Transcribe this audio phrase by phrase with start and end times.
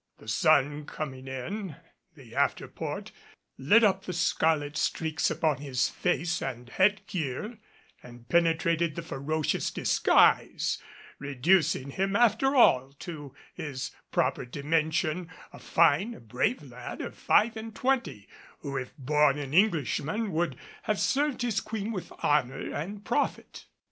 [0.17, 1.75] The sun coming in
[2.15, 3.11] the after port
[3.59, 7.59] lit up the scarlet streaks upon his face and head gear
[8.01, 10.79] and penetrated the ferocious disguise,
[11.19, 17.75] reducing him after all to his proper dimension a fine, brave lad of five and
[17.75, 18.27] twenty,
[18.61, 20.57] who if born an Englishman would
[20.89, 23.65] have served his queen with honor and profit.